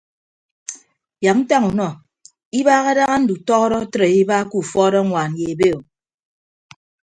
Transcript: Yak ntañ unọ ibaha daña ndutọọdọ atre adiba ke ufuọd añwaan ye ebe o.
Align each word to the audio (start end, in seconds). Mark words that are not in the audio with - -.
Yak 1.25 1.37
ntañ 1.41 1.61
unọ 1.71 1.89
ibaha 2.59 2.91
daña 2.97 3.17
ndutọọdọ 3.21 3.75
atre 3.83 4.05
adiba 4.09 4.37
ke 4.49 4.55
ufuọd 4.61 4.93
añwaan 4.99 5.31
ye 5.39 5.45
ebe 5.53 5.67
o. 5.77 5.79